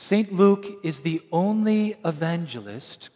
[0.00, 0.32] St.
[0.32, 3.10] Luke is the only evangelist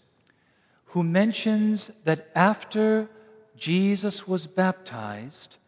[0.87, 3.09] who mentions that after
[3.57, 5.59] Jesus was baptized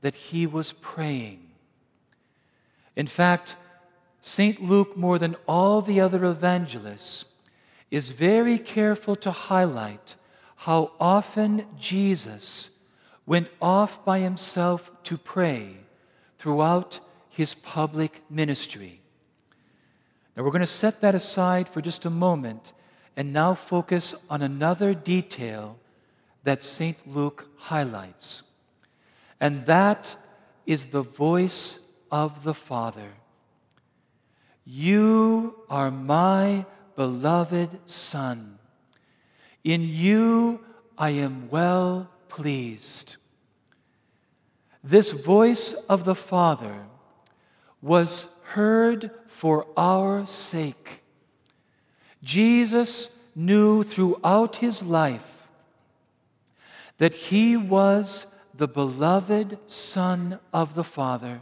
[0.00, 1.48] that he was praying.
[2.96, 3.54] In fact,
[4.20, 4.60] St.
[4.60, 7.24] Luke, more than all the other evangelists,
[7.92, 10.16] is very careful to highlight
[10.56, 12.70] how often Jesus
[13.26, 15.76] went off by himself to pray
[16.36, 19.00] throughout his public ministry.
[20.38, 22.72] Now, we're going to set that aside for just a moment
[23.16, 25.80] and now focus on another detail
[26.44, 26.96] that St.
[27.08, 28.44] Luke highlights.
[29.40, 30.14] And that
[30.64, 31.80] is the voice
[32.12, 33.08] of the Father.
[34.64, 38.60] You are my beloved Son.
[39.64, 40.60] In you
[40.96, 43.16] I am well pleased.
[44.84, 46.84] This voice of the Father
[47.82, 51.02] was heard for our sake.
[52.22, 55.48] Jesus knew throughout his life
[56.96, 61.40] that he was the beloved Son of the Father.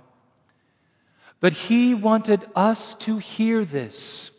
[1.41, 4.31] But he wanted us to hear this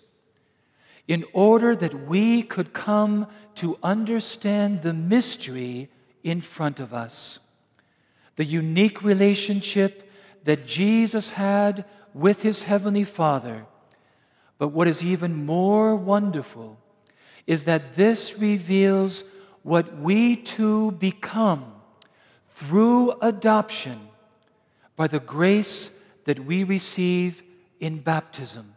[1.07, 5.89] in order that we could come to understand the mystery
[6.21, 7.39] in front of us.
[8.35, 10.11] The unique relationship
[10.43, 11.85] that Jesus had
[12.17, 13.65] with his Heavenly Father.
[14.57, 16.79] But what is even more wonderful
[17.45, 19.23] is that this reveals
[19.63, 21.73] what we too become
[22.49, 23.99] through adoption
[24.95, 25.91] by the grace
[26.25, 27.43] that we receive
[27.79, 28.73] in baptism.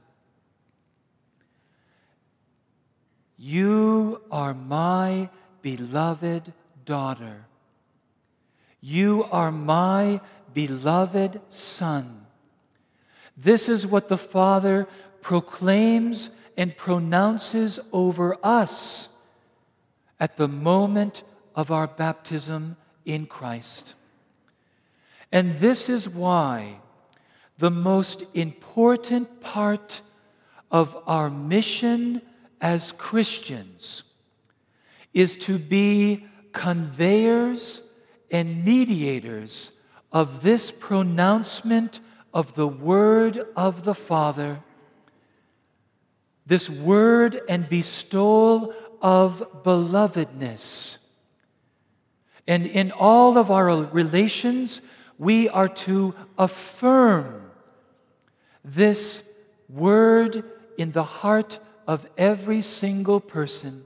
[3.38, 5.30] You are my
[5.62, 6.52] beloved
[6.84, 7.46] daughter.
[8.82, 10.20] You are my
[10.52, 12.26] beloved son.
[13.42, 14.86] This is what the Father
[15.22, 19.08] proclaims and pronounces over us
[20.18, 21.22] at the moment
[21.54, 23.94] of our baptism in Christ.
[25.32, 26.80] And this is why
[27.56, 30.02] the most important part
[30.70, 32.20] of our mission
[32.60, 34.02] as Christians
[35.14, 37.80] is to be conveyors
[38.30, 39.72] and mediators
[40.12, 42.00] of this pronouncement
[42.32, 44.62] of the Word of the Father,
[46.46, 50.98] this word and bestowal of belovedness.
[52.46, 54.80] And in all of our relations,
[55.18, 57.50] we are to affirm
[58.64, 59.22] this
[59.68, 60.42] word
[60.76, 63.84] in the heart of every single person.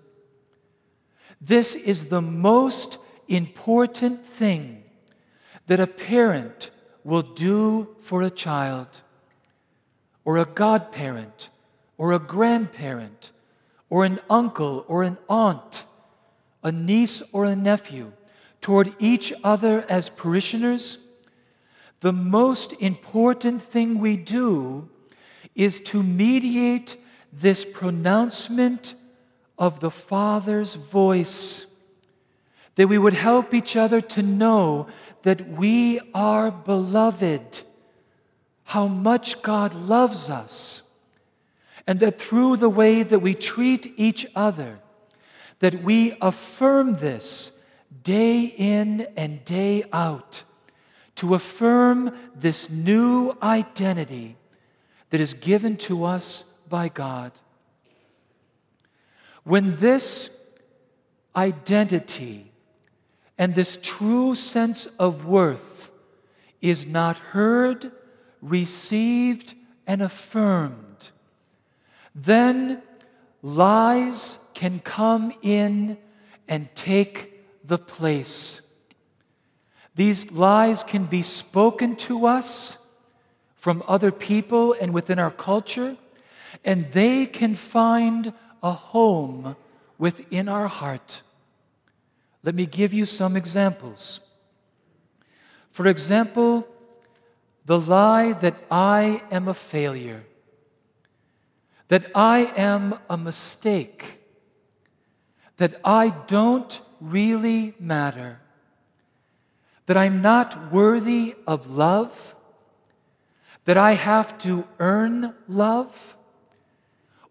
[1.41, 4.83] This is the most important thing
[5.67, 6.71] that a parent
[7.05, 9.03] will do for a child,
[10.25, 11.51] or a godparent,
[11.99, 13.31] or a grandparent,
[13.91, 15.85] or an uncle, or an aunt,
[16.63, 18.11] a niece, or a nephew,
[18.61, 20.99] toward each other as parishioners.
[22.01, 24.89] The most important thing we do
[25.55, 26.97] is to mediate
[27.33, 28.95] this pronouncement
[29.59, 31.67] of the Father's voice,
[32.77, 34.87] that we would help each other to know
[35.23, 37.63] that we are beloved,
[38.65, 40.83] how much God loves us,
[41.87, 44.81] and that through the way that we treat each other,
[45.61, 47.53] that we affirm this
[48.03, 50.43] day in and day out,
[51.17, 54.37] to affirm this new identity
[55.11, 57.31] that is given to us by God.
[59.45, 60.29] When this
[61.37, 62.51] identity
[63.37, 65.91] and this true sense of worth
[66.61, 67.93] is not heard,
[68.41, 69.55] received,
[69.87, 71.11] and affirmed,
[72.15, 72.83] then
[73.43, 75.99] lies can come in
[76.49, 78.61] and take the place.
[79.95, 82.79] These lies can be spoken to us
[83.57, 85.97] from other people and within our culture,
[86.65, 88.33] and they can find
[88.63, 89.57] a home
[89.99, 91.23] within our heart.
[92.45, 94.21] Let me give you some examples.
[95.71, 96.69] For example,
[97.65, 100.25] the lie that I am a failure,
[101.89, 104.21] that I am a mistake,
[105.57, 108.41] that I don't really matter,
[109.87, 112.37] that I'm not worthy of love,
[113.65, 116.17] that I have to earn love,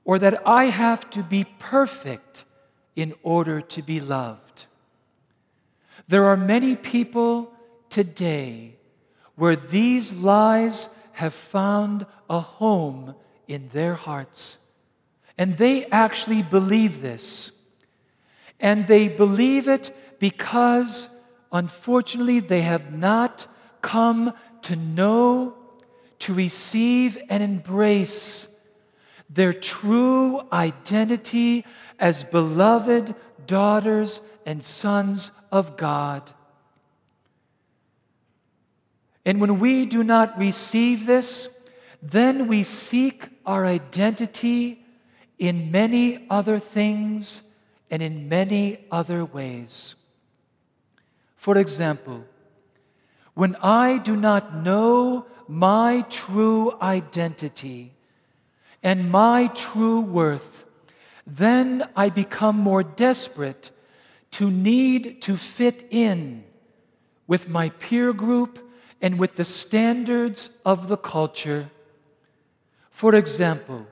[0.03, 2.45] or that I have to be perfect
[2.95, 4.42] in order to be loved.
[6.07, 7.51] There are many people
[7.89, 8.75] today
[9.35, 13.15] where these lies have found a home
[13.47, 14.57] in their hearts
[15.37, 17.51] And they actually believe this.
[18.59, 21.09] And they believe it because,
[21.51, 23.47] unfortunately, they have not
[23.81, 24.33] come
[24.63, 25.55] to know,
[26.19, 28.47] to receive, and embrace
[29.29, 31.65] their true identity
[31.99, 33.15] as beloved
[33.47, 36.31] daughters and sons of God.
[39.23, 41.47] And when we do not receive this,
[42.01, 44.83] then we seek our identity
[45.37, 47.43] in many other things
[47.91, 49.93] and in many other ways.
[51.35, 52.25] For example,
[53.35, 57.93] when I do not know my true identity
[58.81, 60.65] and my true worth,
[61.27, 63.69] then I become more desperate
[64.33, 66.43] to need to fit in
[67.27, 68.57] with my peer group
[68.99, 71.69] and with the standards of the culture.
[72.89, 73.85] For example,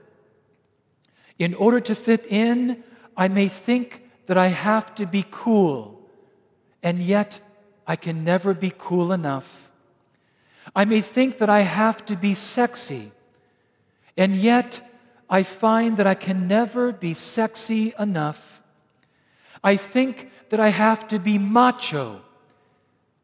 [1.37, 2.83] in order to fit in,
[3.15, 6.09] I may think that I have to be cool,
[6.81, 7.39] and yet
[7.85, 9.69] I can never be cool enough.
[10.75, 13.11] I may think that I have to be sexy,
[14.17, 14.81] and yet
[15.29, 18.60] I find that I can never be sexy enough.
[19.63, 22.21] I think that I have to be macho,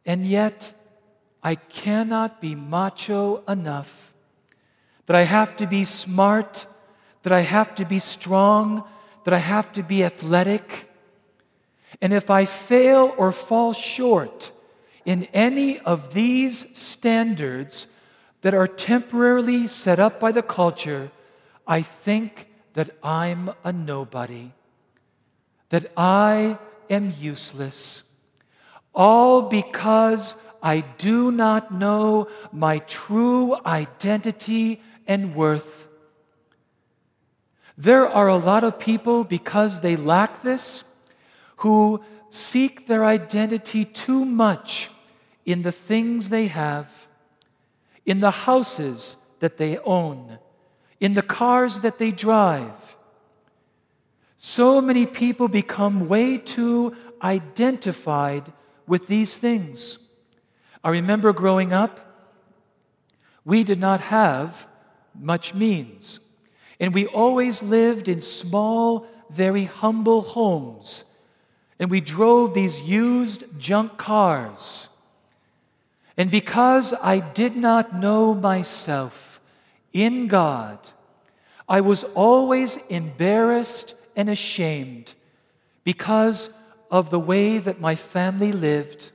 [0.06, 0.74] and yet
[1.44, 4.13] I cannot be macho enough,
[5.06, 6.68] that I have to be smart,
[7.24, 8.84] that I have to be strong,
[9.24, 10.89] that I have to be athletic.
[12.01, 14.51] And if I fail or fall short
[15.06, 17.88] in any of these standards
[18.42, 21.12] that are temporarily set up by the culture,
[21.66, 24.51] I think that I'm a nobody,
[25.69, 26.58] that I
[26.90, 28.04] am useless,
[28.94, 35.88] all because I do not know my true identity and worth.
[37.78, 40.84] There are a lot of people, because they lack this,
[41.58, 44.90] who seek their identity too much
[45.46, 47.08] in the things they have,
[48.06, 50.40] in the houses that they own,
[51.00, 52.96] in the cars that they drive.
[54.38, 58.51] So many people become way too identified
[58.86, 59.98] with these things.
[60.84, 62.00] I remember growing up,
[63.44, 64.68] we did not have
[65.19, 66.19] much means.
[66.80, 71.04] And we always lived in small, very humble homes.
[71.80, 74.88] And we drove these used junk cars.
[76.16, 79.40] And because I did not know myself
[79.94, 80.80] in God,
[81.69, 85.14] I was always embarrassed and ashamed
[85.86, 86.50] because
[86.92, 89.12] of the way that my family lived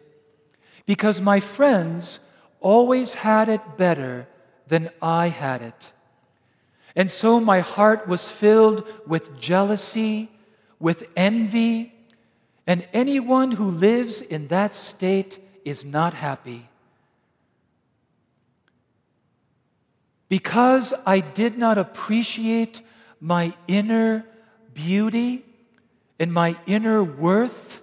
[0.86, 2.20] because my friends
[2.60, 4.28] always had it better
[4.68, 5.92] than I had it.
[6.94, 10.30] And so my heart was filled with jealousy,
[10.78, 11.92] with envy,
[12.66, 16.68] and anyone who lives in that state is not happy.
[20.28, 22.80] Because I did not appreciate
[23.20, 24.24] my inner
[24.74, 25.44] beauty
[26.18, 27.82] and my inner worth,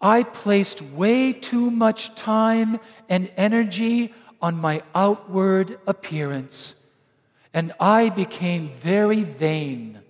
[0.00, 2.78] I placed way too much time
[3.08, 6.74] and energy on my outward appearance,
[7.52, 10.00] and I became very vain,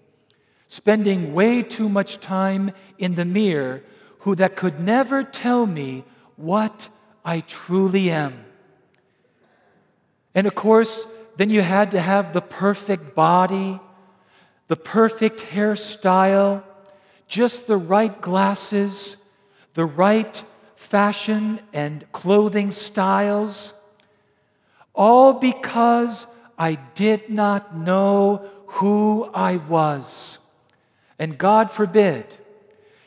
[0.67, 3.83] spending way too much time in the mirror
[4.21, 6.05] who that could never tell me
[6.37, 6.89] what
[7.25, 8.45] I truly am.
[10.35, 13.81] And of course, then you had to have the perfect body,
[14.69, 16.63] the perfect hairstyle,
[17.27, 19.17] just the right glasses
[19.79, 20.43] the right
[20.75, 23.73] fashion and clothing styles,
[24.93, 26.27] all because
[26.59, 30.39] I did not know who I was.
[31.17, 32.37] And God forbid,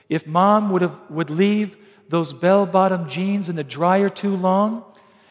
[0.07, 1.75] if mom would, have, would leave
[2.07, 4.85] those bell bottom jeans in the dryer too long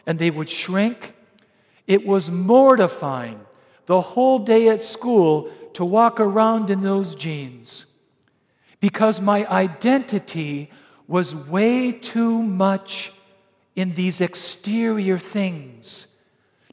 [0.05, 1.15] and they would shrink,
[1.87, 3.39] it was mortifying
[3.87, 7.85] the whole day at school to walk around in those jeans
[8.79, 10.69] because my identity
[11.07, 13.11] was way too much
[13.75, 16.07] in these exterior things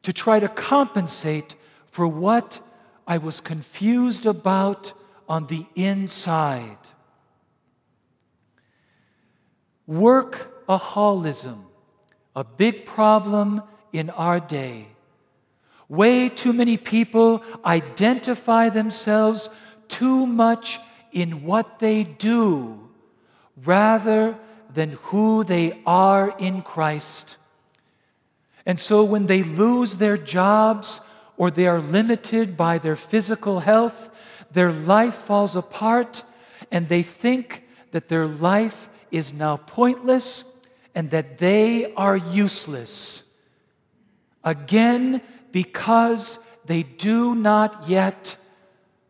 [0.02, 1.54] to try to compensate
[1.86, 2.60] for what
[3.06, 4.92] I was confused about
[5.28, 6.78] on the inside.
[9.88, 11.58] Workaholism,
[12.36, 13.62] a big problem
[13.92, 14.88] in our day.
[15.88, 19.48] Way too many people identify themselves
[19.88, 20.78] too much
[21.12, 22.88] in what they do
[23.64, 24.36] rather
[24.72, 27.38] than who they are in Christ.
[28.66, 31.00] And so when they lose their jobs
[31.38, 34.10] or they are limited by their physical health,
[34.50, 36.22] their life falls apart,
[36.70, 40.44] and they think that their life is now pointless
[40.94, 43.22] and that they are useless.
[44.48, 45.20] Again,
[45.52, 48.38] because they do not yet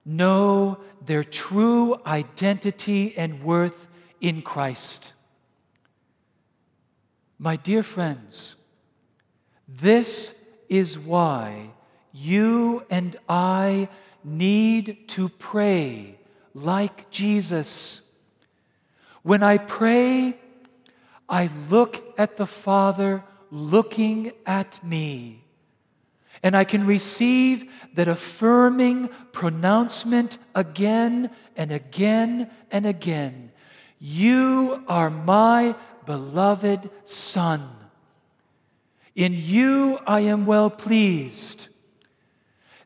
[0.04, 3.87] know their true identity and worth
[4.21, 5.12] in Christ.
[7.38, 8.57] My dear friends,
[9.68, 10.35] this
[10.68, 11.71] is why
[12.12, 13.88] you and I
[14.25, 16.18] need to pray
[16.52, 18.00] like Jesus.
[19.23, 20.37] When I pray,
[21.28, 25.45] I look at the Father looking at me.
[26.43, 33.50] And I can receive that affirming pronouncement again and again and again.
[33.99, 35.75] You are my
[36.07, 37.69] beloved Son.
[39.17, 41.69] In you I am well pleased.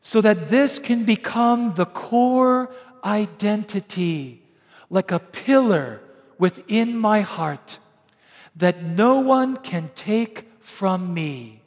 [0.01, 2.73] So that this can become the core
[3.05, 4.43] identity,
[4.89, 6.01] like a pillar
[6.37, 7.77] within my heart,
[8.55, 11.61] that no one can take from me.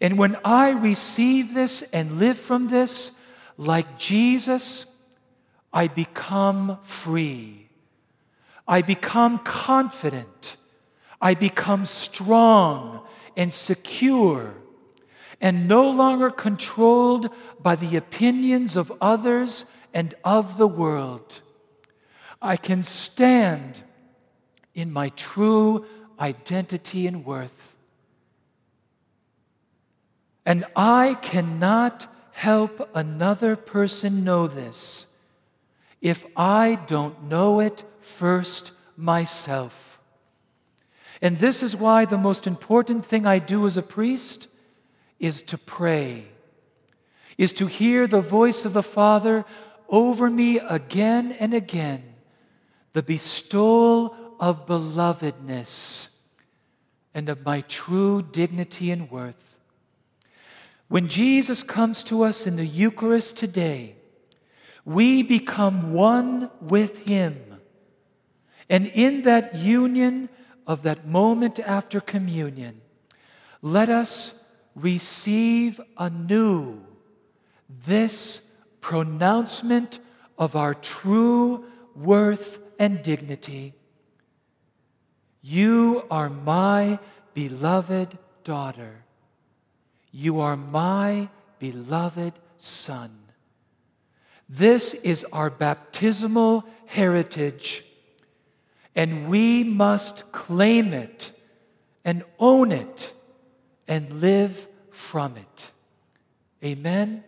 [0.00, 3.10] And when I receive this and live from this,
[3.56, 4.86] like Jesus,
[5.72, 7.68] I become free.
[8.66, 10.56] I become confident.
[11.20, 13.06] I become strong
[13.36, 14.54] and secure
[15.40, 21.40] and no longer controlled by the opinions of others and of the world.
[22.42, 23.82] I can stand
[24.74, 25.86] in my true
[26.18, 27.69] identity and worth.
[30.44, 35.06] And I cannot help another person know this
[36.00, 40.00] if I don't know it first myself.
[41.20, 44.48] And this is why the most important thing I do as a priest
[45.18, 46.26] is to pray,
[47.36, 49.44] is to hear the voice of the Father
[49.90, 52.02] over me again and again,
[52.94, 56.08] the bestowal of belovedness
[57.12, 59.49] and of my true dignity and worth.
[60.90, 63.94] When Jesus comes to us in the Eucharist today,
[64.84, 67.38] we become one with Him.
[68.68, 70.28] And in that union
[70.66, 72.80] of that moment after communion,
[73.62, 74.34] let us
[74.74, 76.80] receive anew
[77.86, 78.40] this
[78.80, 80.00] pronouncement
[80.36, 83.74] of our true worth and dignity.
[85.40, 86.98] You are my
[87.32, 89.04] beloved daughter.
[90.12, 93.16] You are my beloved Son.
[94.48, 97.84] This is our baptismal heritage,
[98.96, 101.32] and we must claim it
[102.04, 103.14] and own it
[103.86, 105.70] and live from it.
[106.64, 107.22] Amen.